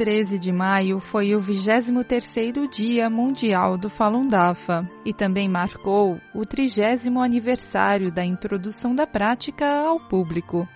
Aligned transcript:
13 0.00 0.38
de 0.38 0.50
maio 0.50 0.98
foi 0.98 1.34
o 1.34 1.40
23º 1.42 2.66
Dia 2.70 3.10
Mundial 3.10 3.76
do 3.76 3.90
Falun 3.90 4.26
Dafa 4.26 4.88
e 5.04 5.12
também 5.12 5.46
marcou 5.46 6.18
o 6.34 6.46
30 6.46 7.10
aniversário 7.22 8.10
da 8.10 8.24
introdução 8.24 8.94
da 8.94 9.06
prática 9.06 9.66
ao 9.66 10.00
público. 10.00 10.66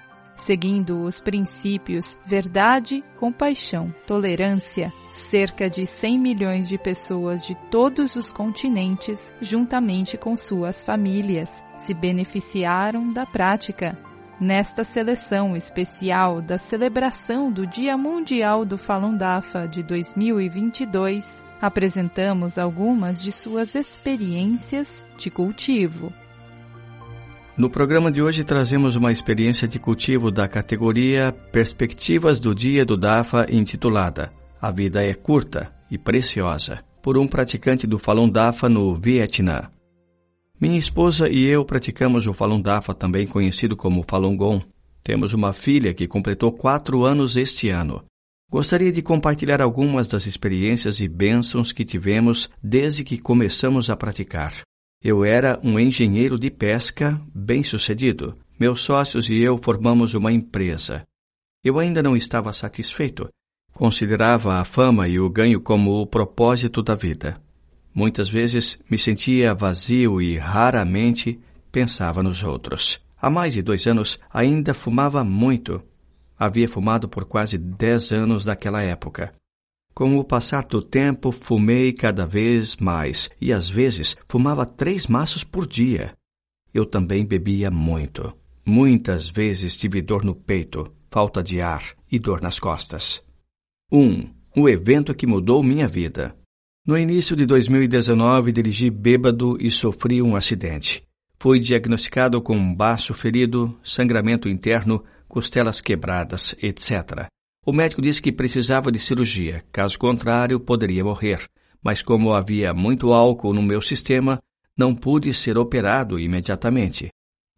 Seguindo 0.45 1.05
os 1.05 1.23
princípios 1.23 2.18
verdade, 2.27 3.02
compaixão, 3.16 3.95
tolerância, 4.07 4.93
cerca 5.14 5.70
de 5.70 5.86
100 5.86 6.18
milhões 6.18 6.68
de 6.68 6.77
pessoas 6.77 7.46
de 7.46 7.54
todos 7.70 8.16
os 8.16 8.30
continentes, 8.30 9.18
juntamente 9.41 10.18
com 10.18 10.36
suas 10.36 10.82
famílias, 10.82 11.48
se 11.79 11.95
beneficiaram 11.95 13.11
da 13.11 13.25
prática 13.25 13.98
Nesta 14.45 14.84
seleção 14.84 15.56
especial 15.56 16.42
da 16.42 16.58
celebração 16.58 17.50
do 17.50 17.66
Dia 17.66 17.96
Mundial 17.96 18.62
do 18.62 18.76
Falun 18.76 19.16
Dafa 19.16 19.66
de 19.66 19.82
2022, 19.82 21.26
apresentamos 21.62 22.58
algumas 22.58 23.22
de 23.22 23.32
suas 23.32 23.75
experiências 23.75 25.07
de 25.16 25.30
cultivo. 25.30 26.12
No 27.57 27.71
programa 27.71 28.12
de 28.12 28.21
hoje 28.21 28.44
trazemos 28.44 28.96
uma 28.96 29.11
experiência 29.11 29.66
de 29.66 29.79
cultivo 29.79 30.30
da 30.30 30.46
categoria 30.46 31.35
Perspectivas 31.50 32.38
do 32.38 32.55
Dia 32.55 32.84
do 32.84 32.98
Dafa 32.98 33.47
intitulada 33.50 34.30
A 34.61 34.70
Vida 34.70 35.02
é 35.02 35.14
Curta 35.14 35.72
e 35.91 35.97
Preciosa, 35.97 36.84
por 37.00 37.16
um 37.16 37.27
praticante 37.27 37.86
do 37.86 37.98
Falun 37.98 38.28
Dafa 38.28 38.69
no 38.69 38.94
Vietnã. 38.94 39.70
Minha 40.61 40.78
esposa 40.78 41.28
e 41.28 41.44
eu 41.44 41.64
praticamos 41.64 42.27
o 42.27 42.33
Falun 42.33 42.61
Dafa, 42.61 42.94
também 42.94 43.27
conhecido 43.27 43.77
como 43.77 44.05
Falun 44.08 44.36
Gong. 44.36 44.64
Temos 45.03 45.33
uma 45.33 45.53
filha 45.53 45.92
que 45.92 46.06
completou 46.06 46.53
quatro 46.53 47.05
anos 47.05 47.36
este 47.36 47.69
ano. 47.69 48.05
Gostaria 48.50 48.92
de 48.92 49.03
compartilhar 49.03 49.61
algumas 49.61 50.06
das 50.06 50.27
experiências 50.27 51.00
e 51.00 51.08
bênçãos 51.08 51.72
que 51.72 51.84
tivemos 51.84 52.48
desde 52.62 53.02
que 53.02 53.19
começamos 53.19 53.91
a 53.91 53.97
praticar. 53.97 54.55
Eu 55.02 55.25
era 55.25 55.60
um 55.62 55.78
engenheiro 55.78 56.38
de 56.38 56.50
pesca 56.50 57.20
bem-sucedido. 57.34 58.38
Meus 58.58 58.80
sócios 58.80 59.28
e 59.28 59.36
eu 59.41 59.58
formamos 59.58 60.14
uma 60.14 60.32
empresa. 60.32 61.02
Eu 61.64 61.80
ainda 61.80 62.02
não 62.02 62.16
estava 62.16 62.52
satisfeito. 62.52 63.28
Considerava 63.72 64.55
a 64.55 64.64
fama 64.64 65.08
e 65.08 65.19
o 65.19 65.28
ganho 65.28 65.60
como 65.60 66.00
o 66.00 66.06
propósito 66.06 66.80
da 66.80 66.94
vida. 66.94 67.44
Muitas 67.95 68.28
vezes 68.28 68.78
me 68.91 68.98
sentia 68.98 69.55
vazio 69.55 70.20
e 70.20 70.37
raramente 70.37 71.39
pensava 71.70 72.23
nos 72.23 72.42
outros. 72.42 73.00
Há 73.20 73.31
mais 73.31 73.55
de 73.55 73.62
dois 73.62 73.87
anos 73.87 74.19
ainda 74.33 74.75
fumava 74.75 75.23
muito. 75.23 75.81
Havia 76.37 76.69
fumado 76.69 77.09
por 77.09 77.25
quase 77.25 77.56
dez 77.56 78.11
anos 78.11 78.45
naquela 78.45 78.83
época. 78.83 79.33
Com 79.95 80.19
o 80.19 80.25
passar 80.25 80.65
do 80.65 80.83
tempo, 80.83 81.31
fumei 81.31 81.92
cada 81.92 82.27
vez 82.27 82.77
mais 82.77 83.31
e 83.41 83.53
às 83.53 83.69
vezes 83.69 84.17
fumava 84.28 84.67
três 84.67 85.06
maços 85.06 85.45
por 85.45 85.65
dia. 85.65 86.12
Eu 86.72 86.84
também 86.84 87.25
bebia 87.25 87.70
muito. 87.70 88.34
Muitas 88.67 89.28
vezes 89.28 89.77
tive 89.77 90.03
dor 90.03 90.25
no 90.25 90.34
peito, 90.34 90.92
falta 91.09 91.45
de 91.45 91.61
ar 91.61 91.84
e 92.11 92.19
dor 92.19 92.41
nas 92.41 92.59
costas. 92.59 93.22
Um, 93.92 94.28
o 94.56 94.69
evento 94.69 95.15
que 95.15 95.28
mudou 95.28 95.62
minha 95.62 95.87
vida. 95.87 96.37
No 96.86 96.98
início 96.98 97.34
de 97.34 97.46
2019, 97.46 98.52
dirigi 98.52 98.90
bêbado 98.90 99.56
e 99.58 99.70
sofri 99.70 100.20
um 100.20 100.36
acidente. 100.36 101.02
Fui 101.38 101.58
diagnosticado 101.58 102.42
com 102.42 102.54
um 102.54 102.74
baço 102.74 103.14
ferido, 103.14 103.74
sangramento 103.82 104.50
interno, 104.50 105.02
costelas 105.26 105.80
quebradas, 105.80 106.54
etc. 106.62 107.26
O 107.64 107.72
médico 107.72 108.02
disse 108.02 108.20
que 108.20 108.30
precisava 108.30 108.92
de 108.92 108.98
cirurgia, 108.98 109.64
caso 109.72 109.98
contrário, 109.98 110.60
poderia 110.60 111.02
morrer. 111.02 111.46
Mas 111.82 112.02
como 112.02 112.34
havia 112.34 112.74
muito 112.74 113.14
álcool 113.14 113.54
no 113.54 113.62
meu 113.62 113.80
sistema, 113.80 114.38
não 114.76 114.94
pude 114.94 115.32
ser 115.32 115.56
operado 115.56 116.20
imediatamente. 116.20 117.09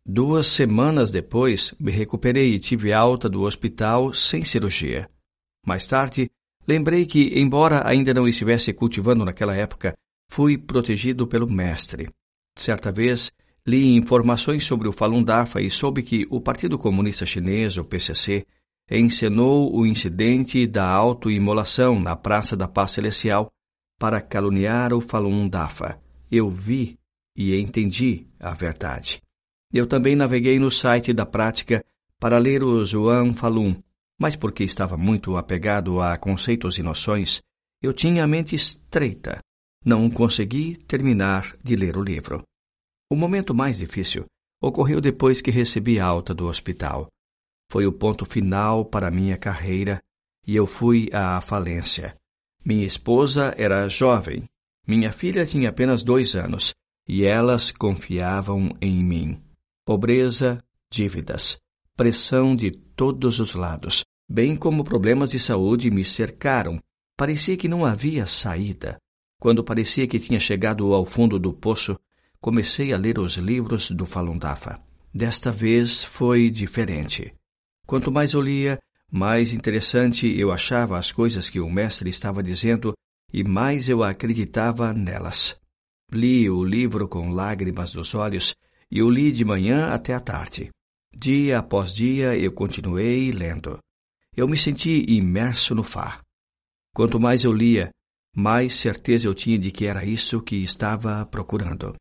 Duas 0.05 0.47
semanas 0.47 1.11
depois, 1.11 1.75
me 1.81 1.91
recuperei 1.91 2.55
e 2.55 2.61
tive 2.61 2.93
alta 2.93 3.29
do 3.29 3.43
hospital 3.43 4.15
sem 4.15 4.45
cirurgia. 4.45 5.11
Mais 5.67 5.89
tarde, 5.89 6.31
Lembrei 6.69 7.07
que, 7.07 7.39
embora 7.39 7.87
ainda 7.87 8.13
não 8.13 8.27
estivesse 8.27 8.73
cultivando 8.73 9.25
naquela 9.25 9.55
época, 9.55 9.95
fui 10.31 10.59
protegido 10.59 11.27
pelo 11.27 11.49
mestre. 11.49 12.09
Certa 12.57 12.91
vez, 12.91 13.31
li 13.67 13.95
informações 13.95 14.65
sobre 14.65 14.89
o 14.89 14.93
Falun 14.93 15.23
Dafa 15.23 15.61
e 15.61 15.71
soube 15.71 16.03
que 16.03 16.27
o 16.31 16.41
Partido 16.41 16.79
Comunista 16.79 17.25
Chinês, 17.25 17.77
o 17.77 17.85
PCC, 17.85 18.45
encenou 18.91 19.77
o 19.77 19.87
incidente 19.87 20.67
da 20.67 20.89
autoimolação 20.89 22.01
na 22.01 22.15
Praça 22.17 22.57
da 22.57 22.69
Paz 22.69 22.93
Celestial 22.93 23.51
para 23.99 24.21
caluniar 24.21 24.93
o 24.93 25.01
Falun 25.01 25.49
Dafa. 25.49 26.01
Eu 26.31 26.49
vi 26.49 26.99
e 27.37 27.55
entendi 27.57 28.27
a 28.39 28.55
verdade. 28.55 29.21
Eu 29.73 29.87
também 29.87 30.15
naveguei 30.15 30.59
no 30.59 30.71
site 30.71 31.13
da 31.13 31.27
prática 31.27 31.85
para 32.19 32.39
ler 32.39 32.63
o 32.63 32.85
Zhuang 32.85 33.35
Falun, 33.35 33.77
mas 34.19 34.37
porque 34.37 34.65
estava 34.65 34.97
muito 34.97 35.37
apegado 35.37 36.01
a 36.01 36.17
conceitos 36.17 36.79
e 36.79 36.83
noções, 36.83 37.41
eu 37.83 37.93
tinha 37.93 38.25
a 38.25 38.27
mente 38.27 38.55
estreita. 38.55 39.39
Não 39.85 40.11
consegui 40.11 40.77
terminar 40.77 41.57
de 41.63 41.77
ler 41.77 41.97
o 41.97 42.03
livro. 42.03 42.43
O 43.11 43.15
momento 43.15 43.55
mais 43.55 43.79
difícil 43.79 44.25
ocorreu 44.61 45.01
depois 45.01 45.41
que 45.41 45.51
recebi 45.51 46.01
alta 46.01 46.35
do 46.35 46.47
hospital. 46.47 47.09
Foi 47.71 47.87
o 47.87 47.93
ponto 47.93 48.25
final 48.25 48.85
para 48.85 49.11
minha 49.11 49.37
carreira 49.37 50.01
e 50.47 50.57
eu 50.57 50.67
fui 50.67 51.09
à 51.13 51.41
falência. 51.41 52.17
Minha 52.65 52.87
esposa 52.87 53.55
era 53.57 53.89
jovem, 53.89 54.45
minha 54.87 55.13
filha 55.13 55.45
tinha 55.45 55.71
apenas 55.71 56.03
dois 56.03 56.37
anos 56.37 56.73
e 57.09 57.25
elas 57.25 57.73
confiavam 57.73 58.71
em 58.81 59.05
mim. 59.05 59.43
Pobreza, 59.85 60.63
dívidas, 60.91 61.59
pressão 61.97 62.55
de 62.55 62.71
todos 62.71 63.41
os 63.41 63.55
lados, 63.55 64.05
bem 64.29 64.55
como 64.55 64.85
problemas 64.85 65.31
de 65.31 65.39
saúde 65.39 65.91
me 65.91 66.05
cercaram. 66.05 66.79
Parecia 67.17 67.57
que 67.57 67.69
não 67.69 67.87
havia 67.87 68.27
saída. 68.27 68.99
Quando 69.41 69.65
parecia 69.65 70.07
que 70.07 70.19
tinha 70.19 70.39
chegado 70.39 70.93
ao 70.93 71.07
fundo 71.07 71.39
do 71.39 71.55
poço, 71.55 71.99
comecei 72.39 72.93
a 72.93 72.99
ler 72.99 73.19
os 73.19 73.37
livros 73.37 73.91
do 73.91 74.05
Falun 74.05 74.37
Dafa. 74.37 74.79
Desta 75.13 75.51
vez 75.51 76.05
foi 76.05 76.51
diferente. 76.51 77.35
Quanto 77.87 78.13
mais 78.13 78.35
eu 78.35 78.43
lia, 78.43 78.79
mais 79.11 79.55
interessante 79.55 80.27
eu 80.39 80.53
achava 80.53 80.99
as 80.99 81.11
coisas 81.11 81.49
que 81.49 81.61
o 81.61 81.71
mestre 81.71 82.11
estava 82.11 82.43
dizendo 82.43 82.93
e 83.33 83.43
mais 83.43 83.89
eu 83.89 84.03
acreditava 84.03 84.93
nelas. 84.93 85.57
Li 86.13 86.51
o 86.51 86.63
livro 86.63 87.09
com 87.09 87.31
lágrimas 87.31 87.95
nos 87.95 88.15
olhos 88.15 88.55
e 88.91 89.03
o 89.03 89.11
li 89.11 89.33
de 89.33 89.45
manhã 89.45 89.87
até 89.87 90.13
a 90.13 90.21
tarde. 90.21 90.71
Dia 91.19 91.61
após 91.61 91.95
dia 91.95 92.37
eu 92.37 92.53
continuei 92.53 93.33
lendo. 93.33 93.79
Eu 94.37 94.47
me 94.47 94.55
senti 94.55 95.03
imerso 95.09 95.75
no 95.75 95.83
Fá. 95.83 96.21
Quanto 96.95 97.19
mais 97.19 97.43
eu 97.43 97.53
lia, 97.53 97.89
mais 98.37 98.75
certeza 98.75 99.27
eu 99.27 99.35
tinha 99.35 99.59
de 99.59 99.71
que 99.71 99.87
era 99.87 100.05
isso 100.05 100.43
que 100.43 100.57
estava 100.57 101.25
procurando. 101.25 101.95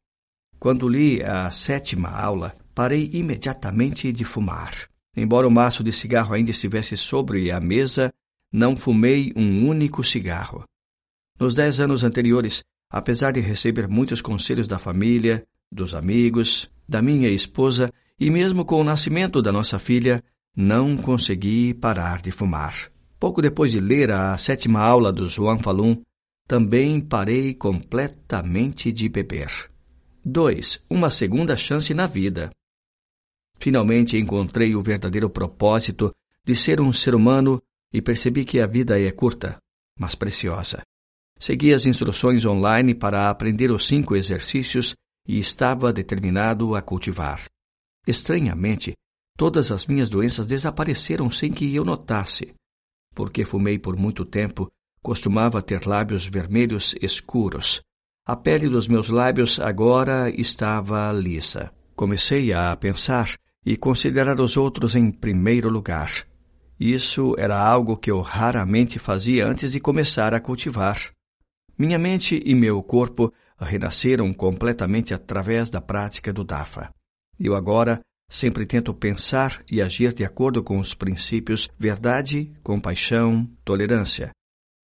Quando 0.59 0.89
li 0.89 1.23
a 1.23 1.49
sétima 1.49 2.09
aula, 2.09 2.57
parei 2.73 3.09
imediatamente 3.13 4.11
de 4.11 4.25
fumar. 4.25 4.89
Embora 5.15 5.47
o 5.47 5.51
maço 5.51 5.81
de 5.81 5.93
cigarro 5.93 6.33
ainda 6.33 6.51
estivesse 6.51 6.97
sobre 6.97 7.51
a 7.51 7.59
mesa, 7.61 8.13
não 8.51 8.75
fumei 8.75 9.31
um 9.33 9.65
único 9.65 10.03
cigarro. 10.03 10.65
Nos 11.39 11.53
dez 11.53 11.79
anos 11.79 12.03
anteriores, 12.03 12.65
apesar 12.91 13.31
de 13.31 13.39
receber 13.39 13.87
muitos 13.87 14.21
conselhos 14.21 14.67
da 14.67 14.77
família, 14.77 15.41
dos 15.71 15.95
amigos, 15.95 16.69
da 16.87 17.01
minha 17.01 17.29
esposa 17.29 17.93
e 18.19 18.29
mesmo 18.29 18.65
com 18.65 18.79
o 18.79 18.83
nascimento 18.83 19.41
da 19.41 19.51
nossa 19.51 19.77
filha, 19.77 20.23
não 20.55 20.95
consegui 20.95 21.73
parar 21.73 22.21
de 22.21 22.31
fumar. 22.31 22.91
Pouco 23.19 23.41
depois 23.41 23.71
de 23.71 23.79
ler 23.79 24.11
a 24.11 24.37
sétima 24.37 24.79
aula 24.79 25.11
do 25.11 25.27
João 25.27 25.59
Falun, 25.59 26.01
também 26.47 27.01
parei 27.01 27.53
completamente 27.53 28.91
de 28.91 29.09
beber. 29.09 29.49
2. 30.23 30.83
Uma 30.89 31.09
segunda 31.09 31.57
chance 31.57 31.93
na 31.93 32.07
vida. 32.07 32.51
Finalmente 33.57 34.17
encontrei 34.17 34.75
o 34.75 34.81
verdadeiro 34.81 35.29
propósito 35.29 36.13
de 36.45 36.55
ser 36.55 36.79
um 36.79 36.93
ser 36.93 37.15
humano 37.15 37.61
e 37.91 38.01
percebi 38.01 38.45
que 38.45 38.59
a 38.59 38.67
vida 38.67 38.99
é 38.99 39.11
curta, 39.11 39.57
mas 39.99 40.15
preciosa. 40.15 40.81
Segui 41.39 41.73
as 41.73 41.85
instruções 41.85 42.45
online 42.45 42.93
para 42.93 43.29
aprender 43.29 43.71
os 43.71 43.85
cinco 43.85 44.15
exercícios 44.15 44.95
e 45.27 45.39
estava 45.39 45.91
determinado 45.91 46.75
a 46.75 46.81
cultivar. 46.81 47.45
Estranhamente, 48.07 48.93
todas 49.37 49.71
as 49.71 49.87
minhas 49.87 50.09
doenças 50.09 50.45
desapareceram 50.45 51.29
sem 51.31 51.51
que 51.51 51.73
eu 51.73 51.83
notasse. 51.83 52.53
Porque 53.13 53.45
fumei 53.45 53.79
por 53.79 53.95
muito 53.95 54.25
tempo, 54.25 54.71
costumava 55.01 55.61
ter 55.61 55.85
lábios 55.85 56.25
vermelhos 56.25 56.95
escuros. 57.01 57.81
A 58.25 58.35
pele 58.35 58.67
dos 58.67 58.87
meus 58.87 59.07
lábios 59.07 59.59
agora 59.59 60.29
estava 60.29 61.11
lisa. 61.11 61.71
Comecei 61.95 62.51
a 62.53 62.75
pensar 62.75 63.35
e 63.65 63.77
considerar 63.77 64.39
os 64.39 64.57
outros 64.57 64.95
em 64.95 65.11
primeiro 65.11 65.69
lugar. 65.69 66.11
Isso 66.79 67.35
era 67.37 67.57
algo 67.57 67.95
que 67.95 68.11
eu 68.11 68.21
raramente 68.21 68.99
fazia 68.99 69.47
antes 69.47 69.71
de 69.71 69.79
começar 69.79 70.33
a 70.33 70.39
cultivar. 70.39 70.99
Minha 71.77 71.97
mente 71.97 72.41
e 72.45 72.53
meu 72.53 72.81
corpo 72.83 73.33
renasceram 73.57 74.33
completamente 74.33 75.13
através 75.13 75.69
da 75.69 75.79
prática 75.79 76.33
do 76.33 76.43
DAFA. 76.43 76.93
Eu 77.39 77.55
agora 77.55 77.99
sempre 78.29 78.65
tento 78.65 78.93
pensar 78.93 79.61
e 79.69 79.81
agir 79.81 80.13
de 80.13 80.23
acordo 80.23 80.63
com 80.63 80.79
os 80.79 80.93
princípios 80.93 81.69
verdade, 81.77 82.51
compaixão, 82.63 83.47
tolerância. 83.63 84.31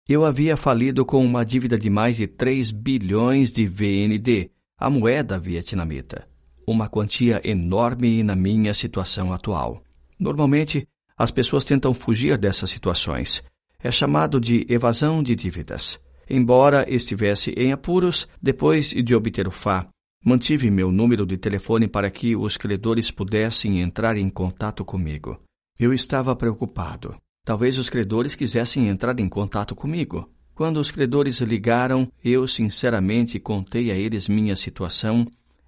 Eu 0.07 0.25
havia 0.25 0.57
falido 0.57 1.05
com 1.05 1.23
uma 1.23 1.45
dívida 1.45 1.77
de 1.77 1.89
mais 1.89 2.17
de 2.17 2.27
3 2.27 2.71
bilhões 2.71 3.51
de 3.51 3.65
VND, 3.67 4.51
a 4.77 4.89
moeda 4.89 5.39
vietnamita, 5.39 6.27
uma 6.67 6.89
quantia 6.89 7.41
enorme 7.43 8.23
na 8.23 8.35
minha 8.35 8.73
situação 8.73 9.31
atual. 9.31 9.83
Normalmente, 10.19 10.87
as 11.17 11.31
pessoas 11.31 11.63
tentam 11.63 11.93
fugir 11.93 12.37
dessas 12.37 12.69
situações. 12.71 13.43
É 13.83 13.91
chamado 13.91 14.39
de 14.39 14.65
evasão 14.69 15.21
de 15.23 15.35
dívidas. 15.35 15.99
Embora 16.29 16.85
estivesse 16.89 17.51
em 17.51 17.71
apuros, 17.71 18.27
depois 18.41 18.89
de 18.89 19.15
obter 19.15 19.47
o 19.47 19.51
FA, 19.51 19.87
mantive 20.23 20.69
meu 20.69 20.91
número 20.91 21.25
de 21.25 21.37
telefone 21.37 21.87
para 21.87 22.09
que 22.11 22.35
os 22.35 22.57
credores 22.57 23.09
pudessem 23.09 23.81
entrar 23.81 24.17
em 24.17 24.29
contato 24.29 24.85
comigo. 24.85 25.39
Eu 25.79 25.91
estava 25.91 26.35
preocupado. 26.35 27.15
Talvez 27.43 27.79
os 27.79 27.89
credores 27.89 28.35
quisessem 28.35 28.87
entrar 28.87 29.19
em 29.19 29.27
contato 29.27 29.75
comigo. 29.75 30.29
Quando 30.53 30.77
os 30.77 30.91
credores 30.91 31.39
ligaram, 31.39 32.07
eu 32.23 32.47
sinceramente 32.47 33.39
contei 33.39 33.89
a 33.89 33.95
eles 33.95 34.27
minha 34.29 34.55
situação 34.55 35.25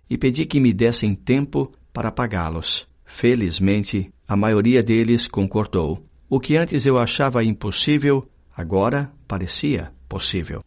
e 0.07 0.17
pedi 0.17 0.45
que 0.45 0.59
me 0.59 0.71
dessem 0.71 1.15
tempo 1.15 1.73
para 1.91 2.11
pagá-los. 2.11 2.87
Felizmente, 3.03 4.11
a 4.27 4.35
maioria 4.35 4.83
deles 4.83 5.27
concordou. 5.27 6.05
O 6.29 6.39
que 6.39 6.55
antes 6.57 6.85
eu 6.85 6.99
achava 6.99 7.43
impossível, 7.43 8.29
agora 8.55 9.11
parecia 9.27 9.91
possível. 10.07 10.63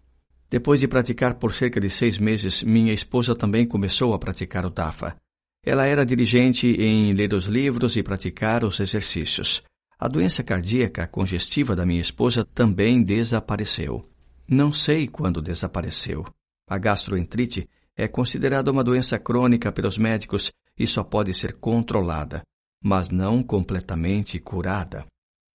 Depois 0.49 0.81
de 0.81 0.89
praticar 0.89 1.35
por 1.35 1.55
cerca 1.55 1.81
de 1.81 1.91
seis 1.91 2.19
meses, 2.19 2.63
minha 2.63 2.93
esposa 2.93 3.35
também 3.35 3.67
começou 3.67 4.15
a 4.15 4.19
praticar 4.19 4.65
o 4.65 4.71
DAFA. 4.71 5.17
Ela 5.65 5.87
era 5.87 6.07
diligente 6.07 6.69
em 6.69 7.11
ler 7.13 7.35
os 7.35 7.47
livros 7.47 7.97
e 7.97 8.03
praticar 8.03 8.65
os 8.65 8.79
exercícios. 8.79 9.63
A 9.99 10.07
doença 10.09 10.43
cardíaca 10.43 11.07
congestiva 11.07 11.75
da 11.75 11.85
minha 11.85 12.01
esposa 12.01 12.47
também 12.55 13.03
desapareceu. 13.03 14.05
Não 14.49 14.73
sei 14.73 15.09
quando 15.09 15.43
desapareceu. 15.43 16.25
A 16.69 16.79
gastroenterite 16.79 17.69
é 17.97 18.07
considerada 18.07 18.71
uma 18.71 18.85
doença 18.85 19.19
crônica 19.19 19.73
pelos 19.73 19.99
médicos 19.99 20.53
e 20.79 20.87
só 20.87 21.03
pode 21.03 21.35
ser 21.35 21.55
controlada 21.55 22.43
mas 22.87 23.11
não 23.11 23.43
completamente 23.43 24.39
curada. 24.39 25.05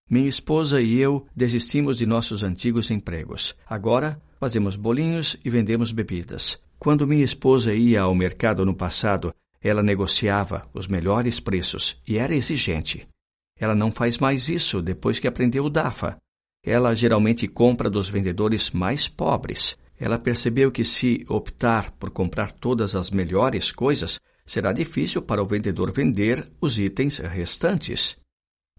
Minha 0.09 0.27
esposa 0.27 0.81
e 0.81 0.99
eu 0.99 1.25
desistimos 1.33 1.97
de 1.97 2.05
nossos 2.05 2.43
antigos 2.43 2.91
empregos. 2.91 3.55
Agora 3.65 4.21
fazemos 4.41 4.75
bolinhos 4.75 5.37
e 5.45 5.51
vendemos 5.51 5.91
bebidas. 5.91 6.57
Quando 6.79 7.05
minha 7.05 7.23
esposa 7.23 7.75
ia 7.75 8.01
ao 8.01 8.15
mercado 8.15 8.65
no 8.65 8.73
passado, 8.73 9.31
ela 9.61 9.83
negociava 9.83 10.67
os 10.73 10.87
melhores 10.87 11.39
preços 11.39 12.01
e 12.07 12.17
era 12.17 12.33
exigente. 12.33 13.07
Ela 13.59 13.75
não 13.75 13.91
faz 13.91 14.17
mais 14.17 14.49
isso 14.49 14.81
depois 14.81 15.19
que 15.19 15.27
aprendeu 15.27 15.65
o 15.65 15.69
DAFA. 15.69 16.17
Ela 16.65 16.95
geralmente 16.95 17.47
compra 17.47 17.87
dos 17.87 18.09
vendedores 18.09 18.71
mais 18.71 19.07
pobres. 19.07 19.77
Ela 19.99 20.17
percebeu 20.17 20.71
que 20.71 20.83
se 20.83 21.23
optar 21.29 21.91
por 21.91 22.09
comprar 22.09 22.51
todas 22.51 22.95
as 22.95 23.11
melhores 23.11 23.71
coisas, 23.71 24.19
será 24.43 24.73
difícil 24.73 25.21
para 25.21 25.43
o 25.43 25.45
vendedor 25.45 25.91
vender 25.91 26.43
os 26.59 26.79
itens 26.79 27.19
restantes. 27.19 28.17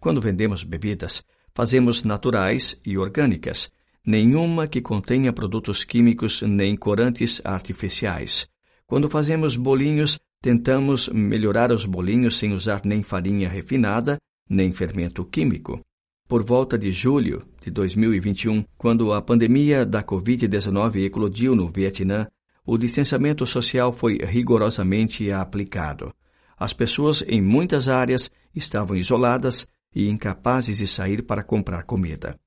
Quando 0.01 0.19
vendemos 0.19 0.65
bebidas, 0.65 1.23
fazemos 1.55 2.03
naturais 2.03 2.75
e 2.85 2.97
orgânicas, 2.97 3.71
nenhuma 4.05 4.67
que 4.67 4.81
contenha 4.81 5.31
produtos 5.31 5.83
químicos 5.83 6.41
nem 6.41 6.75
corantes 6.75 7.41
artificiais. 7.43 8.47
Quando 8.85 9.09
fazemos 9.09 9.55
bolinhos, 9.55 10.19
tentamos 10.41 11.07
melhorar 11.07 11.71
os 11.71 11.85
bolinhos 11.85 12.37
sem 12.37 12.51
usar 12.51 12.81
nem 12.83 13.01
farinha 13.01 13.47
refinada, 13.47 14.17
nem 14.49 14.73
fermento 14.73 15.23
químico. 15.23 15.79
Por 16.27 16.43
volta 16.43 16.77
de 16.77 16.91
julho 16.91 17.45
de 17.61 17.71
2021, 17.71 18.65
quando 18.77 19.13
a 19.13 19.21
pandemia 19.21 19.85
da 19.85 20.03
Covid-19 20.03 21.05
eclodiu 21.05 21.55
no 21.55 21.67
Vietnã, 21.67 22.27
o 22.65 22.77
distanciamento 22.77 23.45
social 23.45 23.93
foi 23.93 24.17
rigorosamente 24.17 25.31
aplicado. 25.31 26.13
As 26.57 26.73
pessoas 26.73 27.23
em 27.27 27.41
muitas 27.41 27.87
áreas 27.87 28.29
estavam 28.55 28.95
isoladas 28.95 29.67
e 29.93 30.09
incapazes 30.09 30.77
de 30.77 30.87
sair 30.87 31.21
para 31.23 31.43
comprar 31.43 31.83
comida. 31.83 32.37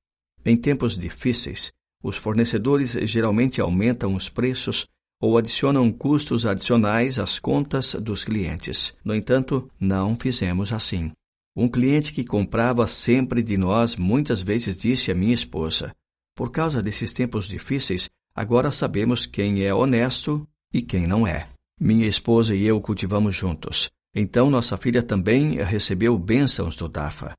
Em 0.47 0.57
tempos 0.57 0.97
difíceis, 0.97 1.71
os 2.03 2.17
fornecedores 2.17 2.93
geralmente 3.03 3.61
aumentam 3.61 4.15
os 4.15 4.29
preços 4.29 4.87
ou 5.21 5.37
adicionam 5.37 5.91
custos 5.91 6.47
adicionais 6.47 7.19
às 7.19 7.37
contas 7.37 7.93
dos 7.95 8.23
clientes. 8.23 8.95
No 9.03 9.13
entanto, 9.13 9.69
não 9.79 10.15
fizemos 10.15 10.73
assim. 10.73 11.11
Um 11.55 11.67
cliente 11.67 12.13
que 12.13 12.23
comprava 12.23 12.87
sempre 12.87 13.43
de 13.43 13.57
nós 13.57 13.95
muitas 13.95 14.41
vezes 14.41 14.75
disse 14.77 15.11
à 15.11 15.15
minha 15.15 15.33
esposa: 15.33 15.91
Por 16.35 16.49
causa 16.49 16.81
desses 16.81 17.11
tempos 17.11 17.47
difíceis, 17.47 18.07
Agora 18.37 18.71
sabemos 18.71 19.25
quem 19.25 19.63
é 19.65 19.73
honesto 19.73 20.47
e 20.71 20.79
quem 20.79 21.07
não 21.07 21.25
é. 21.25 21.49
Minha 21.81 22.05
esposa 22.05 22.53
e 22.53 22.67
eu 22.67 22.79
cultivamos 22.79 23.35
juntos. 23.35 23.89
Então 24.13 24.51
nossa 24.51 24.77
filha 24.77 25.01
também 25.01 25.55
recebeu 25.55 26.15
bênçãos 26.19 26.75
do 26.75 26.87
Dafa. 26.87 27.33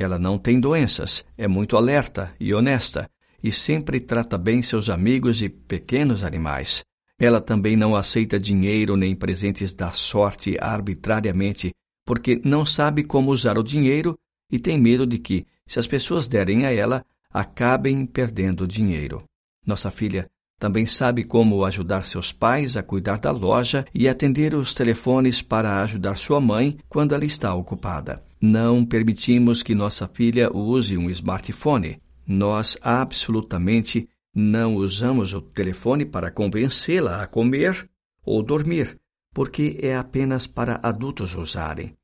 Ela 0.00 0.18
não 0.18 0.38
tem 0.38 0.58
doenças, 0.58 1.26
é 1.36 1.46
muito 1.46 1.76
alerta 1.76 2.34
e 2.40 2.54
honesta 2.54 3.06
e 3.44 3.52
sempre 3.52 4.00
trata 4.00 4.38
bem 4.38 4.62
seus 4.62 4.88
amigos 4.88 5.42
e 5.42 5.50
pequenos 5.50 6.24
animais. 6.24 6.82
Ela 7.18 7.38
também 7.38 7.76
não 7.76 7.94
aceita 7.94 8.40
dinheiro 8.40 8.96
nem 8.96 9.14
presentes 9.14 9.74
da 9.74 9.92
sorte 9.92 10.56
arbitrariamente, 10.58 11.74
porque 12.06 12.40
não 12.42 12.64
sabe 12.64 13.04
como 13.04 13.30
usar 13.30 13.58
o 13.58 13.62
dinheiro 13.62 14.18
e 14.50 14.58
tem 14.58 14.80
medo 14.80 15.06
de 15.06 15.18
que, 15.18 15.46
se 15.66 15.78
as 15.78 15.86
pessoas 15.86 16.26
derem 16.26 16.64
a 16.64 16.72
ela, 16.72 17.04
acabem 17.30 18.06
perdendo 18.06 18.66
dinheiro. 18.66 19.22
Nossa 19.66 19.90
filha 19.90 20.30
também 20.58 20.86
sabe 20.86 21.24
como 21.24 21.62
ajudar 21.62 22.06
seus 22.06 22.32
pais 22.32 22.74
a 22.74 22.82
cuidar 22.82 23.18
da 23.18 23.30
loja 23.30 23.84
e 23.94 24.08
atender 24.08 24.54
os 24.54 24.72
telefones 24.72 25.42
para 25.42 25.82
ajudar 25.82 26.16
sua 26.16 26.40
mãe 26.40 26.78
quando 26.88 27.14
ela 27.14 27.26
está 27.26 27.54
ocupada. 27.54 28.29
Não 28.40 28.86
permitimos 28.86 29.62
que 29.62 29.74
nossa 29.74 30.08
filha 30.08 30.50
use 30.54 30.96
um 30.96 31.10
smartphone. 31.10 32.00
Nós 32.26 32.78
absolutamente 32.80 34.08
não 34.34 34.76
usamos 34.76 35.34
o 35.34 35.42
telefone 35.42 36.06
para 36.06 36.30
convencê-la 36.30 37.22
a 37.22 37.26
comer 37.26 37.88
ou 38.24 38.42
dormir, 38.42 38.98
porque 39.34 39.78
é 39.82 39.96
apenas 39.96 40.46
para 40.46 40.80
adultos 40.82 41.34
usarem. 41.34 41.94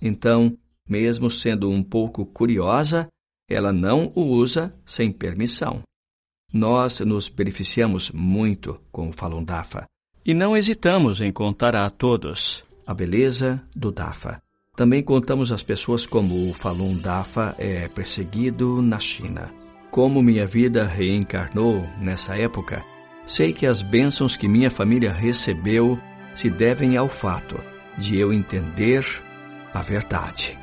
Então, 0.00 0.56
mesmo 0.88 1.30
sendo 1.30 1.70
um 1.70 1.82
pouco 1.82 2.26
curiosa, 2.26 3.08
ela 3.48 3.72
não 3.72 4.10
o 4.14 4.22
usa 4.22 4.74
sem 4.84 5.12
permissão. 5.12 5.82
Nós 6.52 7.00
nos 7.00 7.28
beneficiamos 7.28 8.10
muito 8.10 8.80
com 8.90 9.08
o 9.08 9.12
Falun 9.12 9.44
Dafa 9.44 9.86
e 10.24 10.32
não 10.32 10.56
hesitamos 10.56 11.20
em 11.20 11.30
contar 11.30 11.76
a 11.76 11.90
todos 11.90 12.64
a 12.86 12.94
beleza 12.94 13.62
do 13.74 13.92
Dafa. 13.92 14.40
Também 14.76 15.02
contamos 15.02 15.52
às 15.52 15.62
pessoas 15.62 16.04
como 16.04 16.50
o 16.50 16.54
Falun 16.54 16.96
Dafa 16.96 17.54
é 17.58 17.88
perseguido 17.88 18.82
na 18.82 18.98
China. 18.98 19.52
Como 19.90 20.22
minha 20.22 20.46
vida 20.46 20.84
reencarnou 20.84 21.86
nessa 22.00 22.36
época, 22.36 22.84
sei 23.24 23.52
que 23.52 23.66
as 23.66 23.82
bênçãos 23.82 24.36
que 24.36 24.48
minha 24.48 24.70
família 24.70 25.12
recebeu 25.12 25.96
se 26.34 26.50
devem 26.50 26.96
ao 26.96 27.08
fato 27.08 27.56
de 27.96 28.18
eu 28.18 28.32
entender 28.32 29.04
a 29.72 29.82
verdade. 29.82 30.58